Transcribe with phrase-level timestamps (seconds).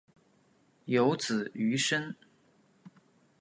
[0.85, 2.15] 有子俞深。